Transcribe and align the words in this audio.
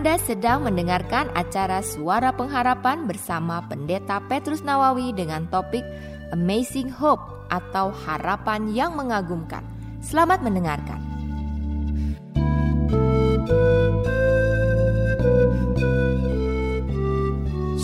Anda 0.00 0.16
sedang 0.16 0.64
mendengarkan 0.64 1.28
acara 1.36 1.84
Suara 1.84 2.32
Pengharapan 2.32 3.04
bersama 3.04 3.60
Pendeta 3.68 4.16
Petrus 4.32 4.64
Nawawi 4.64 5.12
dengan 5.12 5.44
topik 5.52 5.84
Amazing 6.32 6.88
Hope 6.88 7.20
atau 7.52 7.92
Harapan 7.92 8.72
yang 8.72 8.96
Mengagumkan. 8.96 9.60
Selamat 10.00 10.40
mendengarkan. 10.40 10.96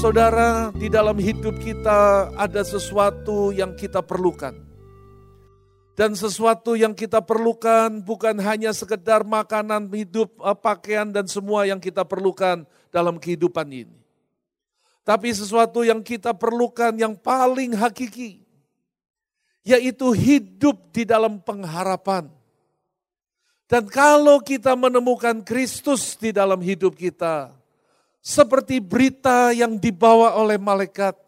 Saudara, 0.00 0.72
di 0.72 0.88
dalam 0.88 1.20
hidup 1.20 1.60
kita 1.60 2.32
ada 2.32 2.64
sesuatu 2.64 3.52
yang 3.52 3.76
kita 3.76 4.00
perlukan. 4.00 4.65
Dan 5.96 6.12
sesuatu 6.12 6.76
yang 6.76 6.92
kita 6.92 7.24
perlukan 7.24 8.04
bukan 8.04 8.36
hanya 8.44 8.68
sekedar 8.76 9.24
makanan, 9.24 9.88
hidup, 9.88 10.28
eh, 10.44 10.58
pakaian, 10.60 11.08
dan 11.08 11.24
semua 11.24 11.64
yang 11.64 11.80
kita 11.80 12.04
perlukan 12.04 12.68
dalam 12.92 13.16
kehidupan 13.16 13.64
ini. 13.72 13.96
Tapi 15.00 15.32
sesuatu 15.32 15.80
yang 15.88 16.04
kita 16.04 16.36
perlukan 16.36 16.92
yang 17.00 17.16
paling 17.16 17.72
hakiki, 17.72 18.44
yaitu 19.64 20.12
hidup 20.12 20.92
di 20.92 21.08
dalam 21.08 21.40
pengharapan. 21.40 22.28
Dan 23.64 23.88
kalau 23.90 24.38
kita 24.44 24.78
menemukan 24.78 25.42
Kristus 25.42 26.14
di 26.14 26.30
dalam 26.30 26.60
hidup 26.62 26.92
kita, 26.92 27.50
seperti 28.22 28.78
berita 28.78 29.50
yang 29.50 29.78
dibawa 29.78 30.38
oleh 30.38 30.58
malaikat. 30.58 31.25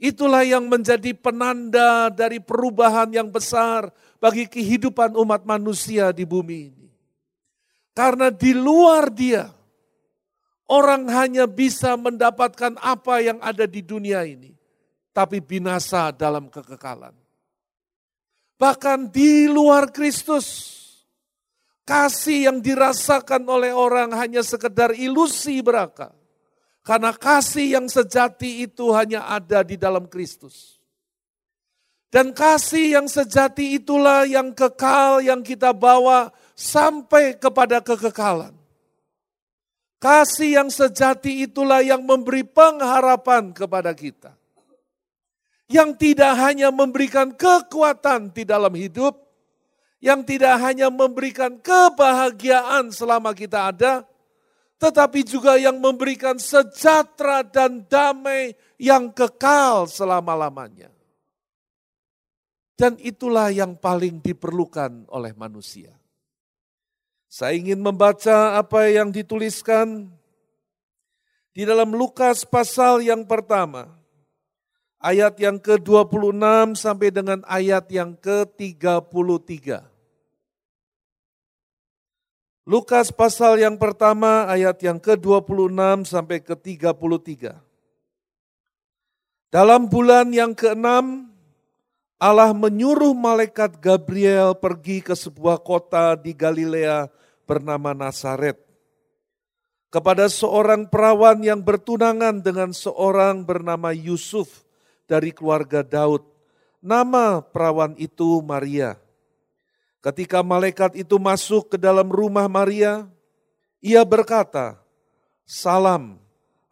Itulah 0.00 0.40
yang 0.48 0.64
menjadi 0.64 1.12
penanda 1.12 2.08
dari 2.08 2.40
perubahan 2.40 3.12
yang 3.12 3.28
besar 3.28 3.92
bagi 4.16 4.48
kehidupan 4.48 5.12
umat 5.12 5.44
manusia 5.44 6.08
di 6.08 6.24
bumi 6.24 6.72
ini. 6.72 6.88
Karena 7.92 8.32
di 8.32 8.56
luar 8.56 9.12
dia, 9.12 9.52
orang 10.72 11.04
hanya 11.12 11.44
bisa 11.44 12.00
mendapatkan 12.00 12.80
apa 12.80 13.20
yang 13.20 13.36
ada 13.44 13.68
di 13.68 13.84
dunia 13.84 14.24
ini, 14.24 14.56
tapi 15.12 15.44
binasa 15.44 16.08
dalam 16.16 16.48
kekekalan. 16.48 17.12
Bahkan 18.56 19.12
di 19.12 19.52
luar 19.52 19.92
Kristus, 19.92 20.80
Kasih 21.90 22.46
yang 22.46 22.62
dirasakan 22.62 23.42
oleh 23.50 23.74
orang 23.74 24.14
hanya 24.14 24.46
sekedar 24.46 24.94
ilusi 24.94 25.58
beraka. 25.58 26.14
Karena 26.80 27.12
kasih 27.12 27.76
yang 27.76 27.86
sejati 27.86 28.64
itu 28.64 28.88
hanya 28.96 29.28
ada 29.28 29.60
di 29.60 29.76
dalam 29.76 30.08
Kristus. 30.08 30.80
Dan 32.10 32.34
kasih 32.34 32.98
yang 32.98 33.06
sejati 33.06 33.78
itulah 33.78 34.26
yang 34.26 34.50
kekal 34.50 35.22
yang 35.22 35.46
kita 35.46 35.70
bawa 35.70 36.34
sampai 36.58 37.38
kepada 37.38 37.78
kekekalan. 37.78 38.50
Kasih 40.00 40.58
yang 40.58 40.72
sejati 40.72 41.46
itulah 41.46 41.84
yang 41.84 42.02
memberi 42.02 42.42
pengharapan 42.42 43.54
kepada 43.54 43.94
kita. 43.94 44.34
Yang 45.70 46.02
tidak 46.02 46.34
hanya 46.40 46.74
memberikan 46.74 47.30
kekuatan 47.30 48.34
di 48.34 48.42
dalam 48.42 48.74
hidup, 48.74 49.14
yang 50.02 50.26
tidak 50.26 50.58
hanya 50.66 50.90
memberikan 50.90 51.62
kebahagiaan 51.62 52.90
selama 52.90 53.30
kita 53.36 53.70
ada, 53.70 54.02
tetapi 54.80 55.20
juga 55.28 55.60
yang 55.60 55.76
memberikan 55.76 56.40
sejahtera 56.40 57.44
dan 57.44 57.84
damai 57.84 58.56
yang 58.80 59.12
kekal 59.12 59.84
selama-lamanya. 59.84 60.88
Dan 62.80 62.96
itulah 62.96 63.52
yang 63.52 63.76
paling 63.76 64.24
diperlukan 64.24 65.04
oleh 65.12 65.36
manusia. 65.36 65.92
Saya 67.28 67.60
ingin 67.60 67.76
membaca 67.84 68.56
apa 68.56 68.88
yang 68.88 69.12
dituliskan 69.12 70.08
di 71.52 71.68
dalam 71.68 71.92
Lukas 71.92 72.48
pasal 72.48 73.04
yang 73.04 73.28
pertama, 73.28 74.00
ayat 74.96 75.36
yang 75.36 75.60
ke-26 75.60 76.72
sampai 76.80 77.12
dengan 77.12 77.44
ayat 77.44 77.84
yang 77.92 78.16
ke-33. 78.16 79.99
Lukas 82.70 83.10
pasal 83.10 83.58
yang 83.58 83.74
pertama 83.74 84.46
ayat 84.46 84.78
yang 84.78 85.02
ke-26 85.02 86.06
sampai 86.06 86.38
ke-33. 86.38 87.58
Dalam 89.50 89.90
bulan 89.90 90.30
yang 90.30 90.54
keenam, 90.54 91.34
Allah 92.14 92.54
menyuruh 92.54 93.10
malaikat 93.10 93.74
Gabriel 93.82 94.54
pergi 94.54 95.02
ke 95.02 95.18
sebuah 95.18 95.58
kota 95.66 96.14
di 96.14 96.30
Galilea 96.30 97.10
bernama 97.42 97.90
Nazaret. 97.90 98.62
Kepada 99.90 100.30
seorang 100.30 100.86
perawan 100.86 101.42
yang 101.42 101.66
bertunangan 101.66 102.38
dengan 102.38 102.70
seorang 102.70 103.42
bernama 103.42 103.90
Yusuf 103.90 104.62
dari 105.10 105.34
keluarga 105.34 105.82
Daud. 105.82 106.22
Nama 106.78 107.42
perawan 107.42 107.98
itu 107.98 108.38
Maria. 108.46 109.09
Ketika 110.00 110.40
malaikat 110.40 110.96
itu 110.96 111.20
masuk 111.20 111.76
ke 111.76 111.76
dalam 111.76 112.08
rumah 112.08 112.48
Maria, 112.48 113.04
ia 113.84 114.00
berkata, 114.00 114.80
Salam, 115.44 116.16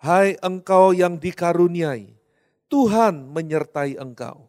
hai 0.00 0.40
engkau 0.40 0.96
yang 0.96 1.20
dikaruniai, 1.20 2.16
Tuhan 2.72 3.28
menyertai 3.28 4.00
engkau. 4.00 4.48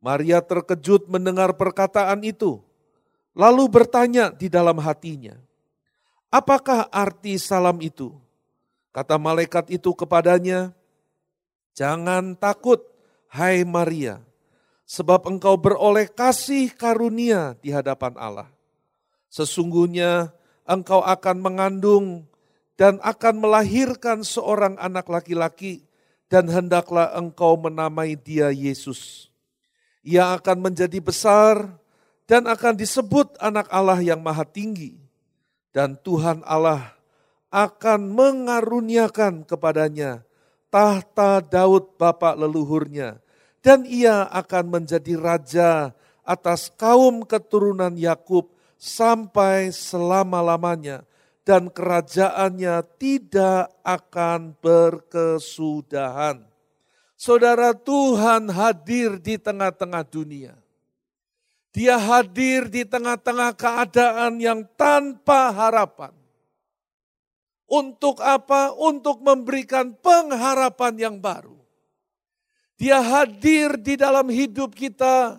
Maria 0.00 0.44
terkejut 0.44 1.08
mendengar 1.08 1.56
perkataan 1.56 2.20
itu, 2.20 2.60
lalu 3.32 3.64
bertanya 3.68 4.28
di 4.28 4.52
dalam 4.52 4.76
hatinya, 4.80 5.40
Apakah 6.30 6.86
arti 6.94 7.40
salam 7.40 7.82
itu? 7.82 8.14
Kata 8.92 9.16
malaikat 9.16 9.72
itu 9.72 9.90
kepadanya, 9.96 10.76
Jangan 11.72 12.36
takut, 12.36 12.82
hai 13.32 13.64
Maria, 13.64 14.20
sebab 14.90 15.30
engkau 15.30 15.54
beroleh 15.54 16.10
kasih 16.10 16.74
karunia 16.74 17.54
di 17.62 17.70
hadapan 17.70 18.10
Allah. 18.18 18.50
Sesungguhnya 19.30 20.34
engkau 20.66 20.98
akan 21.06 21.36
mengandung 21.38 22.26
dan 22.74 22.98
akan 22.98 23.38
melahirkan 23.38 24.26
seorang 24.26 24.74
anak 24.82 25.06
laki-laki 25.06 25.86
dan 26.26 26.50
hendaklah 26.50 27.14
engkau 27.14 27.54
menamai 27.54 28.18
dia 28.18 28.50
Yesus. 28.50 29.30
Ia 30.02 30.34
akan 30.34 30.58
menjadi 30.58 30.98
besar 30.98 31.70
dan 32.26 32.50
akan 32.50 32.74
disebut 32.74 33.38
anak 33.38 33.70
Allah 33.70 34.02
yang 34.02 34.18
maha 34.18 34.42
tinggi. 34.42 34.98
Dan 35.70 35.94
Tuhan 36.02 36.42
Allah 36.42 36.98
akan 37.54 38.10
mengaruniakan 38.10 39.46
kepadanya 39.46 40.26
tahta 40.66 41.38
Daud 41.38 41.94
bapak 41.94 42.34
leluhurnya 42.34 43.22
dan 43.60 43.84
ia 43.84 44.24
akan 44.28 44.80
menjadi 44.80 45.14
raja 45.16 45.92
atas 46.24 46.72
kaum 46.74 47.24
keturunan 47.24 47.92
Yakub 47.96 48.48
sampai 48.80 49.68
selama-lamanya 49.72 51.04
dan 51.44 51.68
kerajaannya 51.68 52.80
tidak 52.96 53.68
akan 53.84 54.56
berkesudahan. 54.60 56.46
Saudara 57.20 57.76
Tuhan 57.76 58.48
hadir 58.48 59.20
di 59.20 59.36
tengah-tengah 59.36 60.04
dunia. 60.08 60.56
Dia 61.70 62.00
hadir 62.00 62.66
di 62.72 62.82
tengah-tengah 62.82 63.54
keadaan 63.54 64.40
yang 64.40 64.64
tanpa 64.74 65.52
harapan. 65.52 66.16
Untuk 67.70 68.18
apa? 68.24 68.74
Untuk 68.74 69.22
memberikan 69.22 69.94
pengharapan 69.94 70.94
yang 70.98 71.16
baru. 71.22 71.59
Dia 72.80 73.04
hadir 73.04 73.76
di 73.76 74.00
dalam 74.00 74.32
hidup 74.32 74.72
kita. 74.72 75.36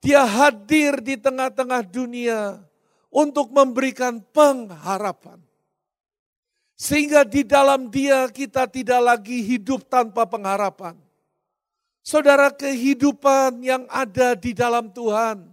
Dia 0.00 0.24
hadir 0.24 1.04
di 1.04 1.20
tengah-tengah 1.20 1.84
dunia 1.84 2.56
untuk 3.12 3.52
memberikan 3.52 4.24
pengharapan. 4.32 5.36
Sehingga 6.80 7.28
di 7.28 7.44
dalam 7.44 7.92
dia 7.92 8.24
kita 8.32 8.64
tidak 8.64 8.96
lagi 9.04 9.44
hidup 9.44 9.84
tanpa 9.92 10.24
pengharapan. 10.24 10.96
Saudara 12.00 12.48
kehidupan 12.48 13.60
yang 13.60 13.84
ada 13.92 14.32
di 14.32 14.56
dalam 14.56 14.88
Tuhan. 14.88 15.52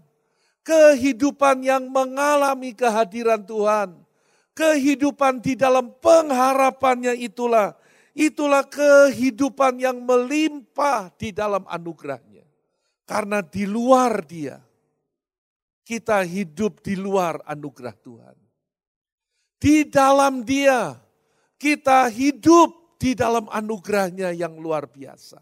Kehidupan 0.63 1.59
yang 1.59 1.91
mengalami 1.91 2.71
kehadiran 2.71 3.43
Tuhan. 3.43 3.99
Kehidupan 4.55 5.43
di 5.43 5.59
dalam 5.59 5.91
pengharapannya 5.99 7.19
itulah 7.19 7.75
Itulah 8.17 8.65
kehidupan 8.65 9.77
yang 9.77 10.01
melimpah 10.01 11.13
di 11.13 11.29
dalam 11.29 11.61
anugerahnya. 11.69 12.41
Karena 13.05 13.45
di 13.45 13.69
luar 13.69 14.25
dia, 14.25 14.57
kita 15.85 16.25
hidup 16.25 16.81
di 16.81 16.97
luar 16.97 17.45
anugerah 17.45 17.93
Tuhan. 17.93 18.37
Di 19.61 19.85
dalam 19.85 20.41
dia, 20.41 20.97
kita 21.61 22.09
hidup 22.09 22.97
di 22.97 23.13
dalam 23.13 23.45
anugerahnya 23.53 24.33
yang 24.33 24.57
luar 24.57 24.89
biasa. 24.89 25.37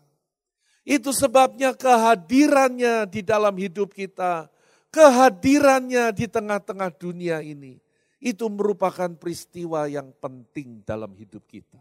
Itu 0.83 1.15
sebabnya 1.15 1.71
kehadirannya 1.73 3.07
di 3.07 3.23
dalam 3.23 3.55
hidup 3.55 3.95
kita, 3.95 4.51
kehadirannya 4.91 6.11
di 6.11 6.27
tengah-tengah 6.27 6.91
dunia 6.91 7.39
ini, 7.39 7.79
Itu 8.19 8.49
merupakan 8.49 9.11
peristiwa 9.21 9.85
yang 9.85 10.09
penting 10.17 10.81
dalam 10.81 11.13
hidup 11.13 11.45
kita. 11.45 11.77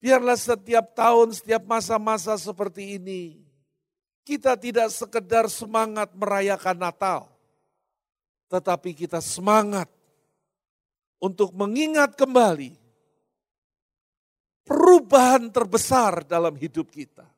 Biarlah 0.00 0.40
setiap 0.40 0.96
tahun, 0.96 1.36
setiap 1.36 1.68
masa-masa 1.68 2.32
seperti 2.40 2.96
ini, 2.96 3.44
kita 4.24 4.56
tidak 4.56 4.88
sekedar 4.88 5.44
semangat 5.52 6.08
merayakan 6.16 6.80
Natal, 6.80 7.28
tetapi 8.48 8.96
kita 8.96 9.20
semangat 9.20 9.92
untuk 11.20 11.52
mengingat 11.52 12.16
kembali 12.16 12.72
perubahan 14.64 15.52
terbesar 15.52 16.24
dalam 16.24 16.56
hidup 16.56 16.88
kita. 16.88 17.28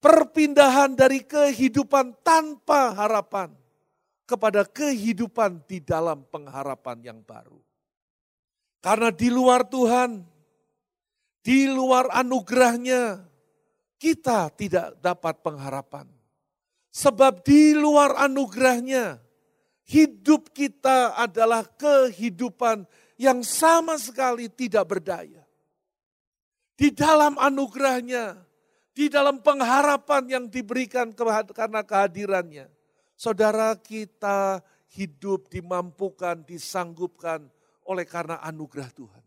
Perpindahan 0.00 0.96
dari 0.96 1.22
kehidupan 1.22 2.24
tanpa 2.26 2.90
harapan 2.96 3.52
kepada 4.24 4.64
kehidupan 4.64 5.62
di 5.68 5.78
dalam 5.84 6.24
pengharapan 6.26 6.98
yang 7.04 7.20
baru. 7.20 7.60
Karena 8.80 9.12
di 9.12 9.28
luar 9.28 9.68
Tuhan, 9.68 10.24
di 11.40 11.68
luar 11.68 12.12
anugerahnya, 12.12 13.24
kita 14.00 14.52
tidak 14.56 14.96
dapat 15.00 15.40
pengharapan. 15.44 16.06
Sebab 16.90 17.44
di 17.46 17.76
luar 17.76 18.16
anugerahnya, 18.18 19.20
hidup 19.86 20.50
kita 20.50 21.14
adalah 21.16 21.64
kehidupan 21.64 22.84
yang 23.20 23.44
sama 23.44 24.00
sekali 24.00 24.48
tidak 24.50 24.88
berdaya. 24.88 25.44
Di 26.74 26.88
dalam 26.90 27.36
anugerahnya, 27.36 28.40
di 28.96 29.12
dalam 29.12 29.44
pengharapan 29.44 30.22
yang 30.26 30.44
diberikan 30.48 31.12
karena 31.12 31.84
kehadirannya, 31.84 32.72
Saudara 33.20 33.76
kita 33.76 34.64
hidup 34.96 35.52
dimampukan, 35.52 36.40
disanggupkan 36.40 37.52
oleh 37.84 38.08
karena 38.08 38.40
anugerah 38.40 38.88
Tuhan. 38.96 39.24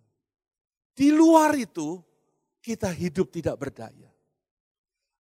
Di 0.93 1.09
luar 1.09 1.57
itu 1.57 1.97
kita 2.61 2.93
hidup 2.93 3.33
tidak 3.33 3.57
berdaya. 3.57 4.09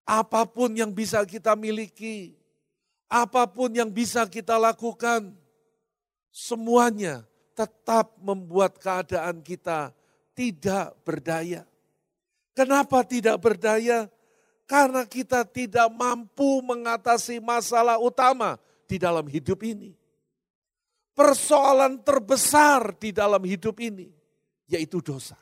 Apa 0.04 0.44
pun 0.44 0.76
yang 0.76 0.92
bisa 0.92 1.24
kita 1.24 1.56
miliki, 1.56 2.36
apa 3.08 3.48
pun 3.48 3.72
yang 3.72 3.88
bisa 3.88 4.28
kita 4.28 4.60
lakukan, 4.60 5.32
semuanya 6.28 7.24
tetap 7.56 8.16
membuat 8.20 8.76
keadaan 8.76 9.40
kita 9.40 9.92
tidak 10.32 10.96
berdaya. 11.04 11.64
Kenapa 12.52 13.04
tidak 13.04 13.40
berdaya? 13.40 14.08
Karena 14.68 15.04
kita 15.04 15.44
tidak 15.44 15.88
mampu 15.92 16.64
mengatasi 16.64 17.40
masalah 17.40 18.00
utama 18.00 18.56
di 18.88 18.96
dalam 18.96 19.24
hidup 19.28 19.60
ini. 19.64 19.92
Persoalan 21.12 22.00
terbesar 22.00 22.96
di 22.96 23.12
dalam 23.12 23.44
hidup 23.44 23.76
ini 23.80 24.08
yaitu 24.64 25.04
dosa. 25.04 25.41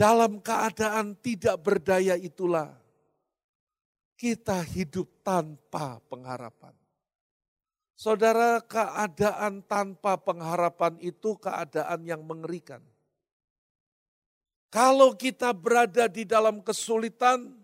Dalam 0.00 0.40
keadaan 0.40 1.12
tidak 1.20 1.60
berdaya 1.60 2.16
itulah 2.16 2.72
kita 4.16 4.64
hidup 4.64 5.04
tanpa 5.20 6.00
pengharapan. 6.08 6.72
Saudara, 8.00 8.64
keadaan 8.64 9.60
tanpa 9.60 10.16
pengharapan 10.16 10.96
itu 11.04 11.36
keadaan 11.36 12.00
yang 12.08 12.24
mengerikan. 12.24 12.80
Kalau 14.72 15.12
kita 15.12 15.52
berada 15.52 16.08
di 16.08 16.24
dalam 16.24 16.64
kesulitan, 16.64 17.60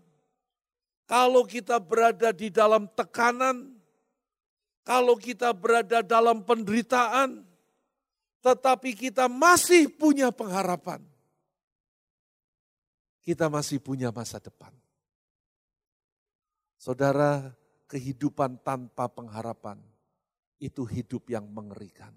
kalau 1.08 1.48
kita 1.48 1.80
berada 1.80 2.36
di 2.36 2.52
dalam 2.52 2.84
tekanan, 2.92 3.80
kalau 4.84 5.16
kita 5.16 5.56
berada 5.56 6.04
dalam 6.04 6.44
penderitaan, 6.44 7.48
tetapi 8.44 8.92
kita 8.92 9.24
masih 9.24 9.88
punya 9.88 10.28
pengharapan. 10.28 11.15
Kita 13.26 13.50
masih 13.50 13.82
punya 13.82 14.14
masa 14.14 14.38
depan. 14.38 14.70
Saudara, 16.78 17.50
kehidupan 17.90 18.62
tanpa 18.62 19.10
pengharapan 19.10 19.82
itu 20.62 20.86
hidup 20.86 21.26
yang 21.26 21.42
mengerikan. 21.50 22.14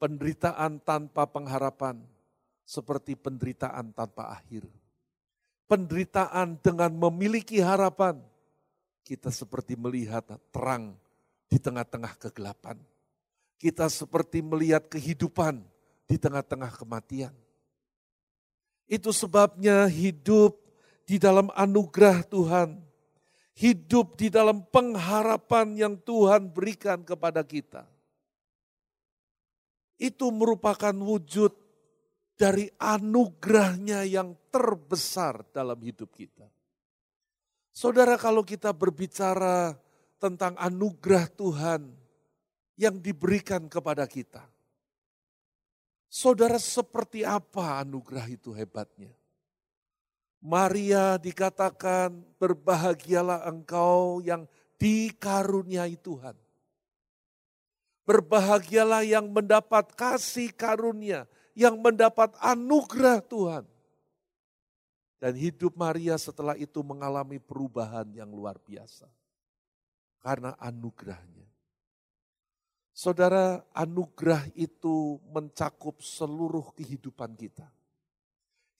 Penderitaan 0.00 0.80
tanpa 0.80 1.28
pengharapan 1.28 2.00
seperti 2.64 3.12
penderitaan 3.12 3.92
tanpa 3.92 4.32
akhir. 4.32 4.64
Penderitaan 5.68 6.56
dengan 6.64 6.88
memiliki 6.96 7.60
harapan, 7.60 8.16
kita 9.04 9.28
seperti 9.28 9.76
melihat 9.76 10.24
terang 10.48 10.96
di 11.44 11.60
tengah-tengah 11.60 12.16
kegelapan. 12.16 12.80
Kita 13.60 13.90
seperti 13.92 14.40
melihat 14.40 14.88
kehidupan 14.88 15.60
di 16.08 16.16
tengah-tengah 16.16 16.72
kematian. 16.72 17.34
Itu 18.88 19.12
sebabnya 19.12 19.84
hidup 19.84 20.56
di 21.04 21.20
dalam 21.20 21.52
anugerah 21.52 22.24
Tuhan, 22.24 22.80
hidup 23.52 24.16
di 24.16 24.32
dalam 24.32 24.64
pengharapan 24.64 25.76
yang 25.76 25.94
Tuhan 26.00 26.48
berikan 26.48 27.04
kepada 27.04 27.44
kita. 27.44 27.84
Itu 30.00 30.32
merupakan 30.32 30.94
wujud 30.96 31.52
dari 32.38 32.70
anugerahnya 32.80 34.08
yang 34.08 34.32
terbesar 34.48 35.42
dalam 35.52 35.76
hidup 35.84 36.08
kita. 36.14 36.46
Saudara 37.74 38.14
kalau 38.14 38.40
kita 38.46 38.70
berbicara 38.72 39.74
tentang 40.18 40.54
anugerah 40.58 41.26
Tuhan 41.34 41.82
yang 42.78 42.98
diberikan 43.02 43.66
kepada 43.66 44.06
kita. 44.06 44.46
Saudara 46.08 46.56
seperti 46.56 47.22
apa 47.22 47.84
anugerah 47.84 48.26
itu 48.32 48.52
hebatnya? 48.56 49.12
Maria 50.40 51.20
dikatakan 51.20 52.24
berbahagialah 52.40 53.44
engkau 53.44 54.24
yang 54.24 54.48
dikaruniai 54.80 56.00
Tuhan. 56.00 56.36
Berbahagialah 58.08 59.04
yang 59.04 59.28
mendapat 59.28 59.92
kasih 59.92 60.48
karunia 60.56 61.28
yang 61.58 61.74
mendapat 61.82 62.38
anugerah 62.38 63.18
Tuhan. 63.26 63.66
Dan 65.18 65.34
hidup 65.34 65.74
Maria 65.74 66.14
setelah 66.14 66.54
itu 66.54 66.78
mengalami 66.86 67.42
perubahan 67.42 68.06
yang 68.14 68.30
luar 68.30 68.54
biasa. 68.62 69.10
Karena 70.22 70.54
anugerahnya. 70.62 71.47
Saudara, 72.98 73.62
anugerah 73.70 74.50
itu 74.58 75.22
mencakup 75.30 76.02
seluruh 76.02 76.74
kehidupan 76.74 77.38
kita. 77.38 77.70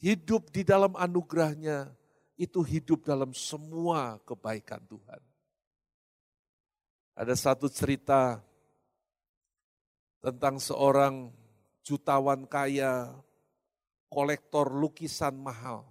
Hidup 0.02 0.50
di 0.50 0.66
dalam 0.66 0.98
anugerahnya 0.98 1.86
itu 2.34 2.58
hidup 2.66 3.06
dalam 3.06 3.30
semua 3.30 4.18
kebaikan 4.26 4.82
Tuhan. 4.90 5.22
Ada 7.14 7.38
satu 7.38 7.70
cerita 7.70 8.42
tentang 10.18 10.58
seorang 10.58 11.30
jutawan 11.86 12.42
kaya, 12.50 13.14
kolektor 14.10 14.66
lukisan 14.74 15.38
mahal. 15.38 15.86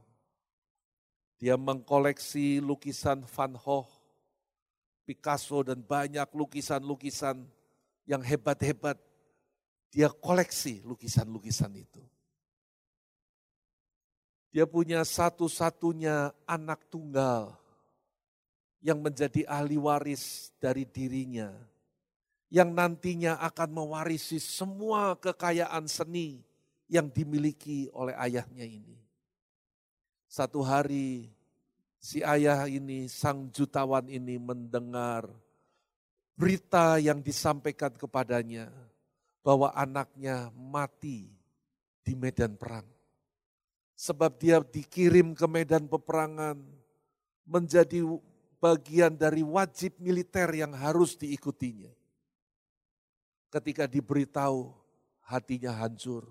Dia 1.40 1.56
mengkoleksi 1.56 2.60
lukisan 2.60 3.24
Van 3.24 3.56
Gogh, 3.56 3.88
Picasso 5.08 5.64
dan 5.64 5.80
banyak 5.80 6.28
lukisan-lukisan 6.36 7.56
yang 8.08 8.24
hebat-hebat. 8.24 8.98
Dia 9.92 10.10
koleksi 10.10 10.82
lukisan-lukisan 10.88 11.72
itu. 11.76 12.02
Dia 14.50 14.66
punya 14.66 15.04
satu-satunya 15.04 16.34
anak 16.48 16.88
tunggal 16.90 17.54
yang 18.82 19.04
menjadi 19.04 19.44
ahli 19.46 19.76
waris 19.76 20.50
dari 20.58 20.88
dirinya 20.88 21.52
yang 22.48 22.72
nantinya 22.72 23.36
akan 23.44 23.70
mewarisi 23.76 24.40
semua 24.40 25.20
kekayaan 25.20 25.84
seni 25.92 26.40
yang 26.88 27.12
dimiliki 27.12 27.92
oleh 27.92 28.16
ayahnya 28.16 28.64
ini. 28.64 28.96
Satu 30.32 30.64
hari 30.64 31.28
si 32.00 32.24
ayah 32.24 32.68
ini, 32.72 33.12
sang 33.12 33.52
jutawan 33.52 34.08
ini 34.08 34.40
mendengar 34.40 35.28
berita 36.38 37.02
yang 37.02 37.20
disampaikan 37.26 37.92
kepadanya 37.98 38.70
bahwa 39.42 39.74
anaknya 39.74 40.54
mati 40.54 41.34
di 42.06 42.14
medan 42.14 42.54
perang. 42.54 42.86
Sebab 43.98 44.38
dia 44.38 44.62
dikirim 44.62 45.34
ke 45.34 45.50
medan 45.50 45.90
peperangan 45.90 46.62
menjadi 47.50 48.06
bagian 48.62 49.18
dari 49.18 49.42
wajib 49.42 49.98
militer 49.98 50.54
yang 50.54 50.78
harus 50.78 51.18
diikutinya 51.18 51.90
ketika 53.50 53.90
diberitahu 53.90 54.70
hatinya 55.26 55.74
hancur, 55.74 56.30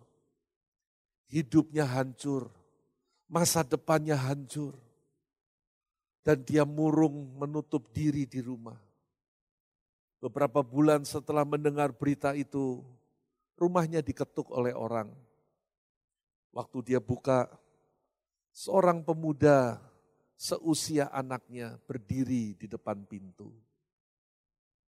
hidupnya 1.27 1.83
hancur, 1.83 2.53
masa 3.27 3.67
depannya 3.67 4.15
hancur. 4.15 4.79
Dan 6.27 6.43
dia 6.43 6.67
murung 6.67 7.39
menutup 7.39 7.95
diri 7.95 8.27
di 8.27 8.43
rumah. 8.43 8.86
Beberapa 10.27 10.59
bulan 10.59 11.07
setelah 11.07 11.47
mendengar 11.47 11.95
berita 11.95 12.35
itu, 12.35 12.83
rumahnya 13.55 14.03
diketuk 14.03 14.51
oleh 14.51 14.75
orang. 14.75 15.07
Waktu 16.51 16.83
dia 16.83 16.99
buka, 16.99 17.47
seorang 18.51 19.07
pemuda 19.07 19.79
seusia 20.35 21.07
anaknya 21.15 21.79
berdiri 21.87 22.59
di 22.59 22.67
depan 22.67 23.07
pintu. 23.07 23.55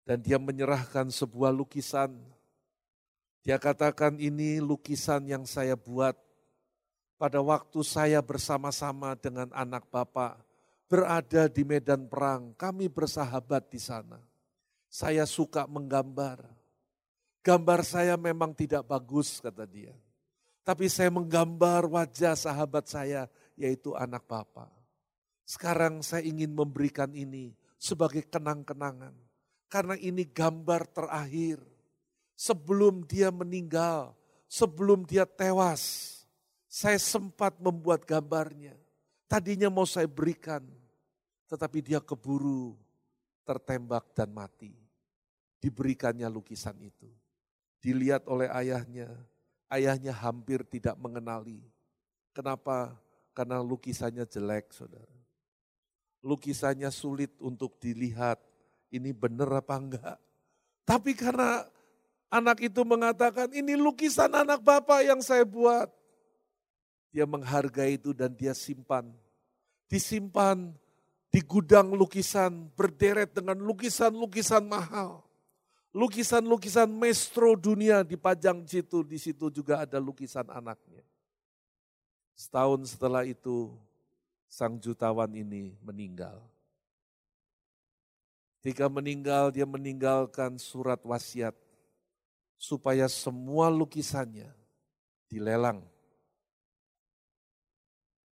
Dan 0.06 0.22
dia 0.22 0.38
menyerahkan 0.38 1.10
sebuah 1.10 1.50
lukisan. 1.50 2.14
Dia 3.42 3.58
katakan 3.58 4.22
ini 4.22 4.62
lukisan 4.62 5.26
yang 5.26 5.50
saya 5.50 5.74
buat 5.74 6.14
pada 7.18 7.42
waktu 7.42 7.82
saya 7.82 8.22
bersama-sama 8.22 9.18
dengan 9.18 9.50
anak 9.50 9.90
bapak 9.90 10.38
berada 10.86 11.50
di 11.50 11.66
medan 11.66 12.06
perang. 12.06 12.54
Kami 12.54 12.86
bersahabat 12.86 13.74
di 13.74 13.82
sana. 13.82 14.33
Saya 14.94 15.26
suka 15.26 15.66
menggambar. 15.66 16.46
Gambar 17.42 17.82
saya 17.82 18.14
memang 18.14 18.54
tidak 18.54 18.86
bagus, 18.86 19.42
kata 19.42 19.66
dia. 19.66 19.90
Tapi 20.62 20.86
saya 20.86 21.10
menggambar 21.10 21.90
wajah 21.90 22.38
sahabat 22.38 22.86
saya, 22.86 23.26
yaitu 23.58 23.98
anak 23.98 24.22
bapak. 24.30 24.70
Sekarang 25.50 26.06
saya 26.06 26.22
ingin 26.30 26.54
memberikan 26.54 27.10
ini 27.10 27.58
sebagai 27.82 28.22
kenang-kenangan. 28.30 29.18
Karena 29.66 29.98
ini 29.98 30.30
gambar 30.30 30.86
terakhir. 30.94 31.58
Sebelum 32.38 33.02
dia 33.10 33.34
meninggal, 33.34 34.14
sebelum 34.46 35.10
dia 35.10 35.26
tewas, 35.26 36.14
saya 36.70 37.02
sempat 37.02 37.58
membuat 37.58 38.06
gambarnya. 38.06 38.78
Tadinya 39.26 39.74
mau 39.74 39.90
saya 39.90 40.06
berikan, 40.06 40.62
tetapi 41.50 41.82
dia 41.82 41.98
keburu 41.98 42.78
tertembak 43.42 44.14
dan 44.14 44.30
mati. 44.30 44.83
Diberikannya 45.64 46.28
lukisan 46.28 46.76
itu. 46.84 47.08
Dilihat 47.80 48.28
oleh 48.28 48.52
ayahnya, 48.52 49.08
ayahnya 49.72 50.12
hampir 50.12 50.60
tidak 50.68 51.00
mengenali. 51.00 51.64
Kenapa? 52.36 53.00
Karena 53.32 53.64
lukisannya 53.64 54.28
jelek, 54.28 54.76
saudara. 54.76 55.16
Lukisannya 56.20 56.92
sulit 56.92 57.32
untuk 57.40 57.80
dilihat, 57.80 58.44
ini 58.92 59.16
benar 59.16 59.64
apa 59.64 59.76
enggak. 59.80 60.20
Tapi 60.84 61.16
karena 61.16 61.64
anak 62.28 62.60
itu 62.68 62.84
mengatakan, 62.84 63.48
ini 63.56 63.80
lukisan 63.80 64.36
anak 64.36 64.60
bapak 64.60 65.08
yang 65.08 65.24
saya 65.24 65.48
buat. 65.48 65.88
Dia 67.16 67.24
menghargai 67.24 67.96
itu 67.96 68.12
dan 68.12 68.36
dia 68.36 68.52
simpan. 68.52 69.16
Disimpan 69.88 70.76
di 71.32 71.40
gudang 71.40 71.96
lukisan, 71.96 72.68
berderet 72.76 73.32
dengan 73.32 73.56
lukisan-lukisan 73.64 74.68
mahal 74.68 75.24
lukisan-lukisan 75.94 76.90
maestro 76.90 77.54
dunia 77.54 78.02
dipajang 78.02 78.66
situ, 78.66 79.06
di 79.06 79.22
situ 79.22 79.54
juga 79.54 79.86
ada 79.86 80.02
lukisan 80.02 80.50
anaknya. 80.50 81.06
Setahun 82.34 82.98
setelah 82.98 83.22
itu, 83.24 83.70
sang 84.50 84.82
jutawan 84.82 85.30
ini 85.30 85.78
meninggal. 85.86 86.42
Ketika 88.58 88.90
meninggal, 88.90 89.54
dia 89.54 89.70
meninggalkan 89.70 90.58
surat 90.58 90.98
wasiat 91.06 91.54
supaya 92.58 93.06
semua 93.06 93.70
lukisannya 93.70 94.50
dilelang. 95.30 95.86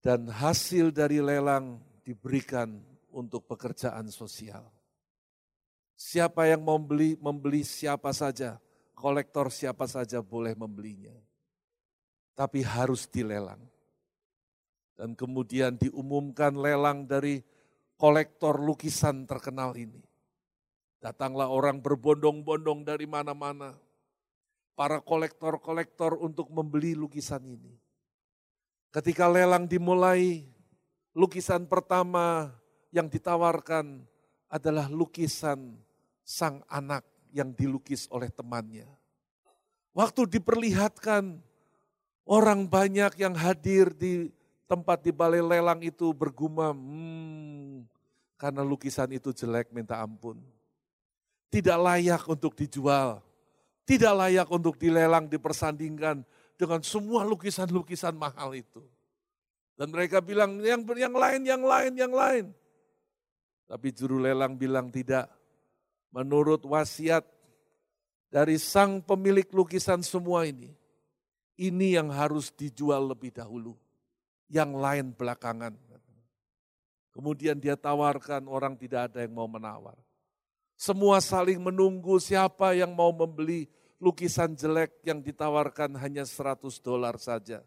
Dan 0.01 0.33
hasil 0.33 0.97
dari 0.97 1.21
lelang 1.21 1.77
diberikan 2.01 2.81
untuk 3.13 3.45
pekerjaan 3.45 4.09
sosial. 4.09 4.65
Siapa 6.01 6.49
yang 6.49 6.65
mau 6.65 6.81
beli, 6.81 7.13
membeli 7.21 7.61
siapa 7.61 8.09
saja. 8.17 8.57
Kolektor 8.97 9.53
siapa 9.53 9.85
saja 9.85 10.25
boleh 10.25 10.57
membelinya. 10.57 11.13
Tapi 12.33 12.65
harus 12.65 13.05
dilelang. 13.05 13.61
Dan 14.97 15.13
kemudian 15.13 15.77
diumumkan 15.77 16.57
lelang 16.57 17.05
dari 17.05 17.45
kolektor 18.01 18.57
lukisan 18.65 19.29
terkenal 19.29 19.77
ini. 19.77 20.01
Datanglah 21.05 21.53
orang 21.53 21.85
berbondong-bondong 21.85 22.81
dari 22.81 23.05
mana-mana. 23.05 23.77
Para 24.73 25.05
kolektor-kolektor 25.05 26.17
untuk 26.17 26.49
membeli 26.49 26.97
lukisan 26.97 27.45
ini. 27.45 27.77
Ketika 28.89 29.29
lelang 29.29 29.69
dimulai, 29.69 30.49
lukisan 31.13 31.69
pertama 31.69 32.57
yang 32.89 33.13
ditawarkan 33.13 34.01
adalah 34.49 34.89
lukisan 34.89 35.90
sang 36.31 36.63
anak 36.71 37.03
yang 37.35 37.51
dilukis 37.51 38.07
oleh 38.07 38.31
temannya. 38.31 38.87
Waktu 39.91 40.31
diperlihatkan, 40.39 41.43
orang 42.23 42.71
banyak 42.71 43.19
yang 43.19 43.35
hadir 43.35 43.91
di 43.91 44.31
tempat 44.71 45.03
di 45.03 45.11
balai 45.11 45.43
lelang 45.43 45.83
itu 45.83 46.15
bergumam, 46.15 46.79
hmm, 46.79 47.83
karena 48.39 48.63
lukisan 48.63 49.11
itu 49.11 49.35
jelek 49.35 49.75
minta 49.75 49.99
ampun. 49.99 50.39
Tidak 51.51 51.75
layak 51.75 52.23
untuk 52.31 52.55
dijual, 52.55 53.19
tidak 53.83 54.15
layak 54.15 54.47
untuk 54.47 54.79
dilelang, 54.79 55.27
dipersandingkan 55.27 56.23
dengan 56.55 56.79
semua 56.87 57.27
lukisan-lukisan 57.27 58.15
mahal 58.15 58.55
itu. 58.55 58.87
Dan 59.75 59.91
mereka 59.91 60.23
bilang, 60.23 60.63
yang, 60.63 60.87
yang 60.95 61.11
lain, 61.11 61.43
yang 61.43 61.63
lain, 61.67 61.93
yang 61.99 62.15
lain. 62.15 62.45
Tapi 63.67 63.91
juru 63.91 64.23
lelang 64.23 64.55
bilang 64.55 64.95
tidak, 64.95 65.27
menurut 66.11 66.63
wasiat 66.67 67.27
dari 68.31 68.59
sang 68.63 69.03
pemilik 69.03 69.47
lukisan 69.51 70.03
semua 70.07 70.47
ini, 70.47 70.71
ini 71.59 71.99
yang 71.99 72.11
harus 72.15 72.55
dijual 72.55 73.11
lebih 73.11 73.35
dahulu, 73.35 73.75
yang 74.47 74.75
lain 74.75 75.11
belakangan. 75.15 75.75
Kemudian 77.11 77.59
dia 77.59 77.75
tawarkan, 77.75 78.47
orang 78.47 78.79
tidak 78.79 79.11
ada 79.11 79.27
yang 79.27 79.35
mau 79.35 79.51
menawar. 79.51 79.99
Semua 80.79 81.19
saling 81.21 81.59
menunggu 81.61 82.17
siapa 82.23 82.73
yang 82.73 82.95
mau 82.95 83.11
membeli 83.13 83.69
lukisan 84.01 84.57
jelek 84.57 85.05
yang 85.05 85.21
ditawarkan 85.21 85.99
hanya 86.01 86.25
100 86.25 86.81
dolar 86.81 87.21
saja. 87.21 87.61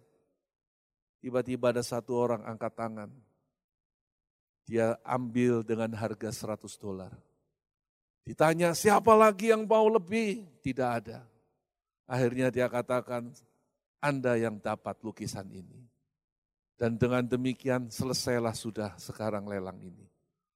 Tiba-tiba 1.22 1.70
ada 1.70 1.86
satu 1.86 2.18
orang 2.18 2.42
angkat 2.44 2.74
tangan. 2.74 3.12
Dia 4.66 4.98
ambil 5.06 5.62
dengan 5.62 5.94
harga 5.94 6.32
100 6.34 6.66
dolar. 6.80 7.14
Ditanya 8.24 8.72
siapa 8.72 9.12
lagi 9.12 9.52
yang 9.52 9.68
mau 9.68 9.92
lebih? 9.92 10.48
Tidak 10.64 10.90
ada. 10.90 11.28
Akhirnya 12.08 12.48
dia 12.48 12.72
katakan, 12.72 13.36
Anda 14.00 14.40
yang 14.40 14.64
dapat 14.64 15.00
lukisan 15.04 15.52
ini. 15.52 15.84
Dan 16.80 16.96
dengan 16.96 17.24
demikian 17.28 17.92
selesailah 17.92 18.56
sudah 18.56 18.96
sekarang 18.96 19.48
lelang 19.48 19.80
ini. 19.84 20.08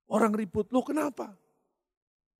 Orang 0.07 0.31
ribut, 0.31 0.71
lu 0.71 0.79
kenapa? 0.83 1.35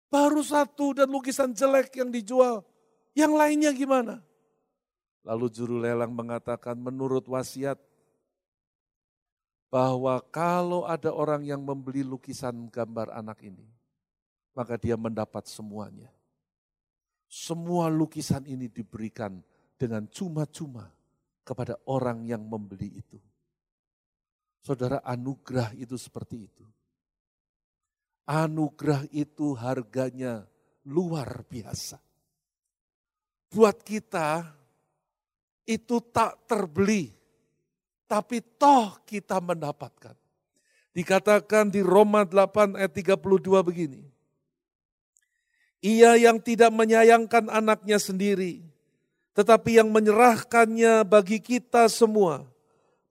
Baru 0.07 0.39
satu 0.39 0.95
dan 0.95 1.11
lukisan 1.11 1.51
jelek 1.51 1.99
yang 1.99 2.07
dijual. 2.07 2.63
Yang 3.11 3.33
lainnya 3.35 3.71
gimana? 3.75 4.23
Lalu 5.27 5.51
juru 5.51 5.75
lelang 5.83 6.15
mengatakan 6.15 6.79
menurut 6.79 7.27
wasiat 7.27 7.75
bahwa 9.67 10.23
kalau 10.31 10.87
ada 10.87 11.11
orang 11.11 11.43
yang 11.43 11.59
membeli 11.59 11.99
lukisan 11.99 12.71
gambar 12.71 13.11
anak 13.11 13.43
ini, 13.43 13.67
maka 14.57 14.73
dia 14.81 14.97
mendapat 14.97 15.45
semuanya. 15.45 16.09
Semua 17.29 17.93
lukisan 17.93 18.41
ini 18.49 18.65
diberikan 18.65 19.37
dengan 19.77 20.09
cuma-cuma 20.09 20.89
kepada 21.45 21.77
orang 21.85 22.25
yang 22.25 22.41
membeli 22.41 22.97
itu. 22.97 23.21
Saudara, 24.65 25.05
anugerah 25.05 25.77
itu 25.77 25.93
seperti 25.93 26.49
itu. 26.49 26.65
Anugerah 28.25 29.05
itu 29.13 29.53
harganya 29.53 30.49
luar 30.89 31.45
biasa. 31.45 32.01
Buat 33.47 33.85
kita 33.85 34.43
itu 35.63 36.03
tak 36.11 36.49
terbeli, 36.49 37.13
tapi 38.09 38.43
toh 38.43 38.99
kita 39.05 39.39
mendapatkan. 39.39 40.17
Dikatakan 40.91 41.69
di 41.69 41.85
Roma 41.85 42.25
8 42.25 42.75
ayat 42.75 42.91
32 42.91 43.61
begini. 43.61 44.16
Ia 45.81 46.17
yang 46.17 46.41
tidak 46.41 46.73
menyayangkan 46.73 47.53
anaknya 47.53 48.01
sendiri, 48.01 48.65
tetapi 49.37 49.77
yang 49.77 49.93
menyerahkannya 49.93 51.05
bagi 51.05 51.37
kita 51.37 51.85
semua. 51.85 52.49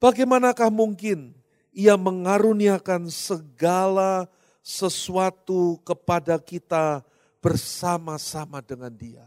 Bagaimanakah 0.02 0.68
mungkin 0.68 1.32
ia 1.70 1.94
mengaruniakan 1.94 3.06
segala 3.06 4.26
sesuatu 4.66 5.78
kepada 5.86 6.36
kita 6.42 7.06
bersama-sama 7.38 8.58
dengan 8.58 8.90
dia? 8.90 9.26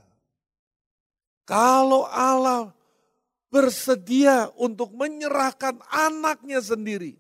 Kalau 1.48 2.06
Allah 2.06 2.76
bersedia 3.50 4.54
untuk 4.60 4.94
menyerahkan 4.94 5.82
anaknya 5.90 6.62
sendiri 6.62 7.18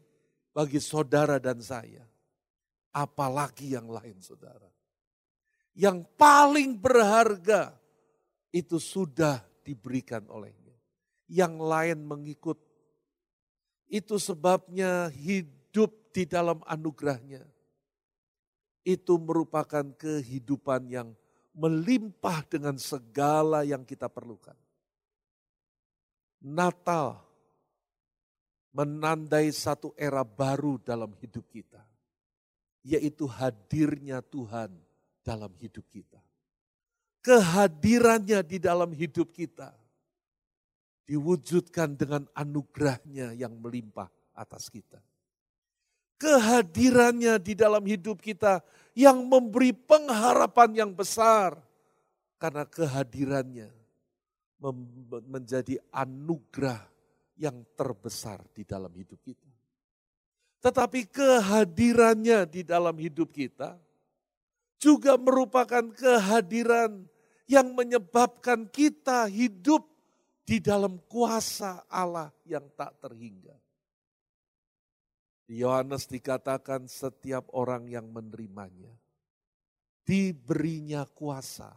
bagi 0.53 0.77
saudara 0.77 1.41
dan 1.41 1.57
saya, 1.63 2.05
apalagi 2.93 3.73
yang 3.73 3.89
lain 3.89 4.19
saudara. 4.21 4.69
Yang 5.79 6.03
paling 6.19 6.75
berharga 6.75 7.71
itu 8.51 8.83
sudah 8.83 9.39
diberikan 9.63 10.27
olehnya. 10.27 10.75
Yang 11.31 11.55
lain 11.55 11.99
mengikut. 12.03 12.59
Itu 13.87 14.19
sebabnya 14.19 15.07
hidup 15.07 16.11
di 16.11 16.27
dalam 16.27 16.59
anugerahnya. 16.67 17.47
Itu 18.83 19.23
merupakan 19.23 19.95
kehidupan 19.95 20.91
yang 20.91 21.15
melimpah 21.55 22.43
dengan 22.43 22.75
segala 22.75 23.63
yang 23.63 23.87
kita 23.87 24.11
perlukan. 24.11 24.59
Natal 26.43 27.23
menandai 28.75 29.47
satu 29.55 29.95
era 29.95 30.27
baru 30.27 30.75
dalam 30.79 31.15
hidup 31.19 31.47
kita, 31.49 31.81
yaitu 32.85 33.25
hadirnya 33.27 34.23
Tuhan 34.23 34.88
dalam 35.29 35.53
hidup 35.61 35.85
kita. 35.93 36.17
Kehadirannya 37.21 38.41
di 38.41 38.57
dalam 38.57 38.89
hidup 38.89 39.29
kita 39.29 39.69
diwujudkan 41.05 41.93
dengan 41.93 42.25
anugerahnya 42.33 43.37
yang 43.37 43.53
melimpah 43.61 44.09
atas 44.33 44.73
kita. 44.73 44.97
Kehadirannya 46.17 47.37
di 47.37 47.53
dalam 47.53 47.85
hidup 47.85 48.17
kita 48.17 48.65
yang 48.97 49.21
memberi 49.29 49.69
pengharapan 49.69 50.73
yang 50.73 50.91
besar. 50.97 51.53
Karena 52.39 52.65
kehadirannya 52.65 53.69
menjadi 55.27 55.77
anugerah 55.91 56.81
yang 57.35 57.67
terbesar 57.75 58.39
di 58.55 58.63
dalam 58.63 58.91
hidup 58.95 59.19
kita. 59.21 59.47
Tetapi 60.59 61.07
kehadirannya 61.07 62.47
di 62.47 62.63
dalam 62.63 62.95
hidup 62.95 63.31
kita 63.31 63.79
juga 64.79 65.19
merupakan 65.19 65.83
kehadiran 65.91 67.03
yang 67.45 67.75
menyebabkan 67.75 68.65
kita 68.71 69.27
hidup 69.27 69.83
di 70.47 70.57
dalam 70.63 70.97
kuasa 71.05 71.85
Allah 71.91 72.33
yang 72.47 72.65
tak 72.73 72.97
terhingga. 73.03 73.53
Yohanes 75.49 76.07
dikatakan 76.07 76.87
setiap 76.87 77.49
orang 77.53 77.89
yang 77.89 78.07
menerimanya 78.09 78.93
diberinya 80.09 81.05
kuasa 81.05 81.69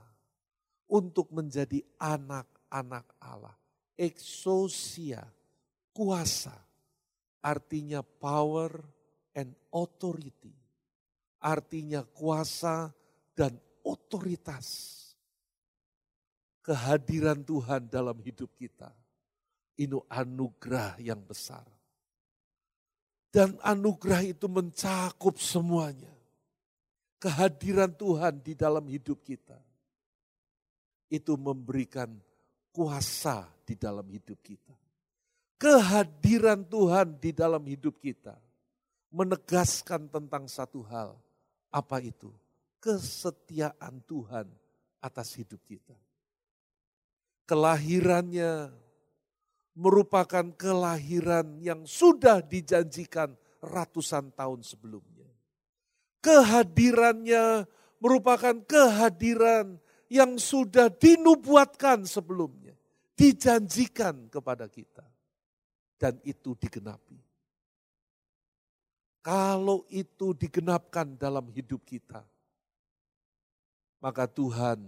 untuk 0.89 1.29
menjadi 1.33 1.85
anak-anak 2.01 3.05
Allah. 3.21 3.57
Exosia, 3.93 5.21
kuasa, 5.93 6.57
artinya 7.45 8.01
power 8.01 8.81
and 9.37 9.53
authority. 9.69 10.62
Artinya 11.43 12.07
kuasa 12.07 12.95
dan 13.35 13.59
otoritas. 13.83 14.99
Kehadiran 16.63 17.43
Tuhan 17.43 17.91
dalam 17.91 18.15
hidup 18.23 18.55
kita. 18.55 18.95
Ini 19.75 19.99
anugerah 20.07 21.03
yang 21.03 21.19
besar. 21.27 21.67
Dan 23.35 23.59
anugerah 23.59 24.23
itu 24.31 24.47
mencakup 24.47 25.43
semuanya. 25.43 26.15
Kehadiran 27.19 27.91
Tuhan 27.91 28.39
di 28.39 28.55
dalam 28.55 28.87
hidup 28.87 29.27
kita. 29.27 29.59
Itu 31.11 31.35
memberikan 31.35 32.15
kuasa 32.71 33.51
di 33.67 33.75
dalam 33.75 34.07
hidup 34.07 34.39
kita 34.39 34.73
kehadiran 35.63 36.67
Tuhan 36.67 37.23
di 37.23 37.31
dalam 37.31 37.63
hidup 37.63 38.03
kita 38.03 38.35
menegaskan 39.15 40.11
tentang 40.11 40.51
satu 40.51 40.83
hal. 40.83 41.15
Apa 41.73 41.99
itu? 42.05 42.29
Kesetiaan 42.79 44.05
Tuhan 44.05 44.47
atas 45.01 45.35
hidup 45.41 45.65
kita. 45.65 45.97
Kelahirannya 47.49 48.71
merupakan 49.75 50.47
kelahiran 50.55 51.59
yang 51.59 51.89
sudah 51.89 52.45
dijanjikan 52.45 53.35
ratusan 53.65 54.31
tahun 54.37 54.61
sebelumnya. 54.61 55.27
Kehadirannya 56.23 57.67
merupakan 57.99 58.55
kehadiran 58.63 59.79
yang 60.13 60.37
sudah 60.37 60.93
dinubuatkan 60.93 62.05
sebelumnya, 62.05 62.77
dijanjikan 63.17 64.29
kepada 64.29 64.69
kita 64.69 65.07
dan 65.97 66.19
itu 66.27 66.53
digenapi. 66.59 67.32
Kalau 69.23 69.87
itu 69.87 70.35
digenapkan 70.35 71.15
dalam 71.15 71.47
hidup 71.55 71.87
kita, 71.87 72.27
maka 74.03 74.27
Tuhan 74.27 74.83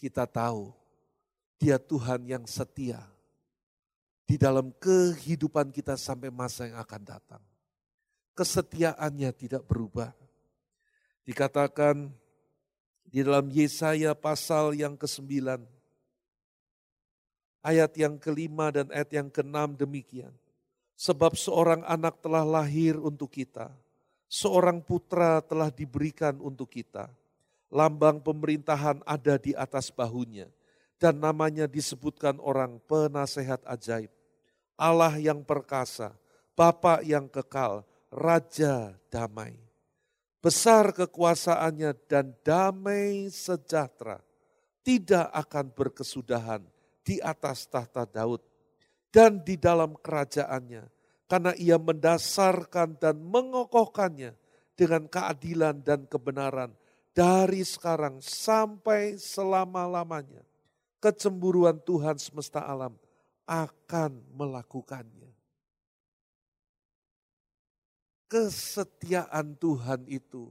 kita 0.00 0.24
tahu 0.24 0.72
dia 1.60 1.76
Tuhan 1.76 2.24
yang 2.24 2.48
setia 2.48 3.04
di 4.24 4.40
dalam 4.40 4.72
kehidupan 4.80 5.68
kita 5.68 6.00
sampai 6.00 6.32
masa 6.32 6.72
yang 6.72 6.80
akan 6.80 7.02
datang. 7.04 7.42
Kesetiaannya 8.32 9.30
tidak 9.36 9.66
berubah. 9.68 10.16
Dikatakan 11.28 12.08
di 13.04 13.20
dalam 13.20 13.52
Yesaya 13.52 14.16
pasal 14.16 14.72
yang 14.72 14.96
ke-9 14.96 15.60
Ayat 17.58 17.92
yang 17.98 18.16
kelima 18.16 18.70
dan 18.70 18.86
ayat 18.94 19.10
yang 19.12 19.28
keenam 19.28 19.74
demikian. 19.74 20.30
Sebab 20.98 21.38
seorang 21.38 21.86
anak 21.86 22.18
telah 22.18 22.42
lahir 22.42 22.98
untuk 22.98 23.30
kita, 23.30 23.70
seorang 24.26 24.82
putra 24.82 25.38
telah 25.46 25.70
diberikan 25.70 26.34
untuk 26.42 26.74
kita. 26.74 27.06
Lambang 27.70 28.18
pemerintahan 28.18 29.06
ada 29.06 29.38
di 29.38 29.54
atas 29.54 29.94
bahunya, 29.94 30.50
dan 30.98 31.22
namanya 31.22 31.70
disebutkan 31.70 32.42
orang 32.42 32.82
penasehat 32.90 33.62
ajaib. 33.62 34.10
Allah 34.74 35.14
yang 35.22 35.46
perkasa, 35.46 36.18
Bapa 36.58 36.98
yang 37.06 37.30
kekal, 37.30 37.86
Raja 38.10 38.98
damai. 39.06 39.54
Besar 40.42 40.90
kekuasaannya 40.90 41.94
dan 42.10 42.34
damai 42.42 43.30
sejahtera 43.30 44.18
tidak 44.82 45.30
akan 45.30 45.66
berkesudahan 45.70 46.62
di 47.04 47.22
atas 47.22 47.68
tahta 47.68 48.02
Daud 48.08 48.47
dan 49.18 49.42
di 49.42 49.58
dalam 49.58 49.98
kerajaannya. 49.98 50.86
Karena 51.26 51.50
ia 51.58 51.74
mendasarkan 51.74 53.02
dan 53.02 53.18
mengokohkannya 53.18 54.38
dengan 54.78 55.10
keadilan 55.10 55.82
dan 55.82 56.06
kebenaran 56.06 56.70
dari 57.10 57.66
sekarang 57.66 58.22
sampai 58.22 59.18
selama-lamanya. 59.18 60.46
Kecemburuan 61.02 61.82
Tuhan 61.82 62.14
semesta 62.22 62.62
alam 62.62 62.94
akan 63.42 64.22
melakukannya. 64.38 65.34
Kesetiaan 68.30 69.58
Tuhan 69.58 70.06
itu 70.06 70.48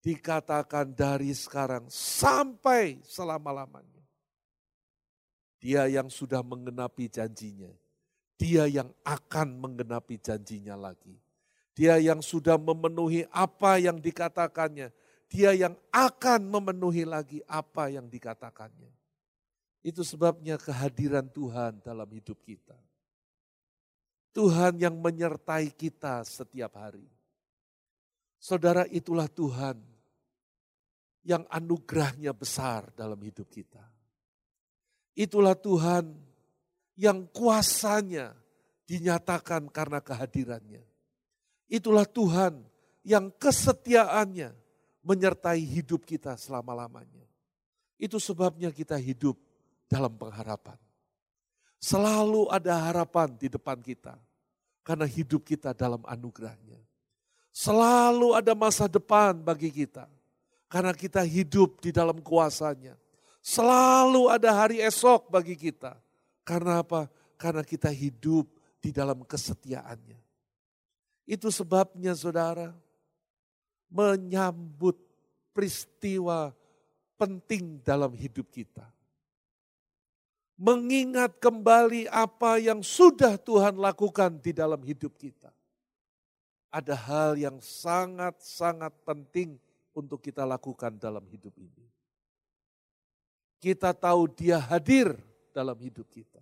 dikatakan 0.00 0.96
dari 0.96 1.36
sekarang 1.36 1.84
sampai 1.92 2.96
selama-lamanya. 3.04 4.00
Dia 5.60 5.84
yang 5.92 6.08
sudah 6.08 6.40
mengenapi 6.40 7.12
janjinya. 7.12 7.70
Dia 8.40 8.64
yang 8.64 8.88
akan 9.04 9.60
mengenapi 9.60 10.16
janjinya 10.16 10.72
lagi. 10.72 11.12
Dia 11.76 12.00
yang 12.00 12.24
sudah 12.24 12.56
memenuhi 12.56 13.28
apa 13.28 13.76
yang 13.76 14.00
dikatakannya. 14.00 14.88
Dia 15.28 15.52
yang 15.52 15.76
akan 15.92 16.48
memenuhi 16.48 17.04
lagi 17.04 17.44
apa 17.44 17.92
yang 17.92 18.08
dikatakannya. 18.08 18.88
Itu 19.84 20.00
sebabnya 20.00 20.56
kehadiran 20.56 21.28
Tuhan 21.28 21.84
dalam 21.84 22.08
hidup 22.08 22.40
kita. 22.40 22.80
Tuhan 24.32 24.80
yang 24.80 24.96
menyertai 24.96 25.76
kita 25.76 26.24
setiap 26.24 26.80
hari. 26.80 27.04
Saudara 28.40 28.88
itulah 28.88 29.28
Tuhan 29.28 29.76
yang 31.28 31.44
anugerahnya 31.52 32.32
besar 32.32 32.88
dalam 32.96 33.20
hidup 33.20 33.52
kita. 33.52 33.84
Itulah 35.12 35.52
Tuhan 35.52 36.29
yang 37.00 37.24
kuasanya 37.32 38.36
dinyatakan 38.84 39.72
karena 39.72 40.04
kehadirannya. 40.04 40.84
Itulah 41.64 42.04
Tuhan 42.04 42.60
yang 43.00 43.32
kesetiaannya 43.32 44.52
menyertai 45.00 45.64
hidup 45.64 46.04
kita 46.04 46.36
selama-lamanya. 46.36 47.24
Itu 47.96 48.20
sebabnya 48.20 48.68
kita 48.68 49.00
hidup 49.00 49.40
dalam 49.88 50.12
pengharapan. 50.12 50.76
Selalu 51.80 52.52
ada 52.52 52.76
harapan 52.76 53.32
di 53.32 53.48
depan 53.48 53.80
kita 53.80 54.20
karena 54.84 55.08
hidup 55.08 55.40
kita 55.48 55.72
dalam 55.72 56.04
anugerahnya. 56.04 56.76
Selalu 57.48 58.36
ada 58.36 58.52
masa 58.52 58.84
depan 58.84 59.40
bagi 59.40 59.72
kita 59.72 60.04
karena 60.68 60.92
kita 60.92 61.24
hidup 61.24 61.80
di 61.80 61.96
dalam 61.96 62.20
kuasanya. 62.20 63.00
Selalu 63.40 64.28
ada 64.28 64.52
hari 64.52 64.84
esok 64.84 65.32
bagi 65.32 65.56
kita. 65.56 65.96
Karena 66.50 66.82
apa? 66.82 67.06
Karena 67.38 67.62
kita 67.62 67.94
hidup 67.94 68.50
di 68.82 68.90
dalam 68.90 69.22
kesetiaannya. 69.22 70.18
Itu 71.30 71.46
sebabnya 71.54 72.10
saudara, 72.18 72.74
menyambut 73.86 74.98
peristiwa 75.54 76.50
penting 77.14 77.78
dalam 77.86 78.10
hidup 78.18 78.50
kita. 78.50 78.82
Mengingat 80.58 81.38
kembali 81.38 82.10
apa 82.10 82.58
yang 82.58 82.82
sudah 82.82 83.38
Tuhan 83.38 83.78
lakukan 83.78 84.42
di 84.42 84.50
dalam 84.50 84.82
hidup 84.82 85.14
kita. 85.14 85.54
Ada 86.66 86.98
hal 86.98 87.38
yang 87.38 87.62
sangat-sangat 87.62 88.90
penting 89.06 89.54
untuk 89.94 90.18
kita 90.18 90.42
lakukan 90.42 90.98
dalam 90.98 91.22
hidup 91.30 91.54
ini. 91.62 91.86
Kita 93.62 93.94
tahu 93.94 94.26
dia 94.34 94.58
hadir 94.58 95.29
dalam 95.60 95.76
hidup 95.76 96.08
kita. 96.08 96.40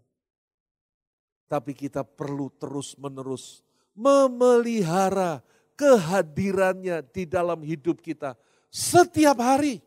Tapi 1.50 1.74
kita 1.74 2.06
perlu 2.06 2.54
terus-menerus 2.54 3.66
memelihara 3.98 5.42
kehadirannya 5.74 7.02
di 7.10 7.26
dalam 7.26 7.66
hidup 7.66 7.98
kita 7.98 8.38
setiap 8.70 9.42
hari. 9.42 9.82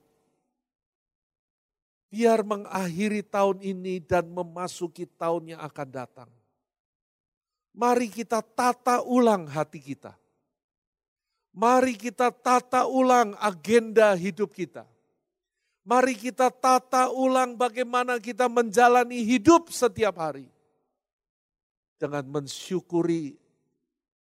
Biar 2.12 2.44
mengakhiri 2.44 3.24
tahun 3.24 3.64
ini 3.64 4.04
dan 4.04 4.28
memasuki 4.28 5.08
tahun 5.08 5.56
yang 5.56 5.62
akan 5.64 5.88
datang. 5.88 6.30
Mari 7.72 8.12
kita 8.12 8.44
tata 8.44 9.00
ulang 9.00 9.48
hati 9.48 9.80
kita. 9.80 10.12
Mari 11.56 11.96
kita 11.96 12.28
tata 12.36 12.84
ulang 12.84 13.32
agenda 13.40 14.12
hidup 14.12 14.52
kita. 14.52 14.91
Mari 15.82 16.14
kita 16.14 16.54
tata 16.54 17.10
ulang 17.10 17.58
bagaimana 17.58 18.22
kita 18.22 18.46
menjalani 18.46 19.26
hidup 19.26 19.74
setiap 19.74 20.22
hari. 20.22 20.46
Dengan 21.98 22.26
mensyukuri 22.30 23.38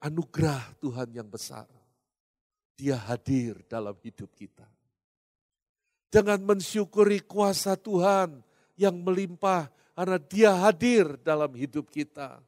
anugerah 0.01 0.77
Tuhan 0.77 1.09
yang 1.13 1.29
besar. 1.29 1.65
Dia 2.77 2.95
hadir 2.95 3.59
dalam 3.65 3.97
hidup 4.01 4.29
kita. 4.37 4.65
Dengan 6.09 6.41
mensyukuri 6.41 7.21
kuasa 7.21 7.77
Tuhan 7.77 8.41
yang 8.77 8.95
melimpah 9.01 9.69
karena 9.93 10.17
dia 10.17 10.51
hadir 10.55 11.17
dalam 11.21 11.51
hidup 11.53 11.89
kita. 11.89 12.39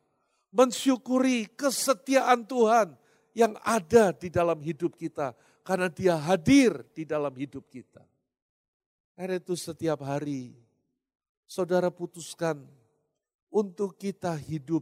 Mensyukuri 0.54 1.50
kesetiaan 1.54 2.48
Tuhan 2.48 2.96
yang 3.34 3.58
ada 3.66 4.14
di 4.14 4.30
dalam 4.32 4.60
hidup 4.62 4.96
kita 4.96 5.36
karena 5.66 5.88
dia 5.92 6.16
hadir 6.18 6.86
di 6.96 7.04
dalam 7.04 7.32
hidup 7.36 7.68
kita. 7.68 8.02
Karena 9.22 9.38
itu 9.38 9.54
setiap 9.54 10.02
hari 10.02 10.50
saudara 11.46 11.94
putuskan 11.94 12.58
untuk 13.54 13.94
kita 13.94 14.34
hidup 14.34 14.82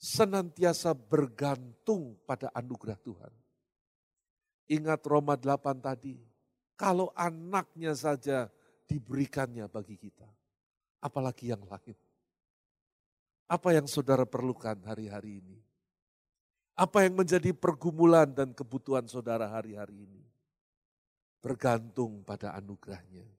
senantiasa 0.00 0.96
bergantung 0.96 2.16
pada 2.24 2.48
anugerah 2.56 2.96
Tuhan. 2.96 3.28
Ingat 4.72 5.04
Roma 5.04 5.36
8 5.36 5.84
tadi, 5.84 6.16
kalau 6.80 7.12
anaknya 7.12 7.92
saja 7.92 8.48
diberikannya 8.88 9.68
bagi 9.68 10.00
kita, 10.00 10.24
apalagi 11.04 11.52
yang 11.52 11.60
lain. 11.68 11.98
Apa 13.52 13.76
yang 13.76 13.84
saudara 13.84 14.24
perlukan 14.24 14.80
hari-hari 14.80 15.44
ini? 15.44 15.60
Apa 16.72 17.04
yang 17.04 17.20
menjadi 17.20 17.52
pergumulan 17.52 18.32
dan 18.32 18.56
kebutuhan 18.56 19.04
saudara 19.04 19.44
hari-hari 19.44 20.08
ini? 20.08 20.24
Bergantung 21.44 22.24
pada 22.24 22.56
anugerahnya. 22.56 23.37